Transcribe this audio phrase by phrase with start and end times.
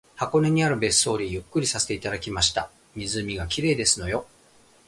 [0.15, 2.71] 箱根にある別荘でゆっくりさせていただきました。
[2.95, 4.25] 湖が綺麗ですのよ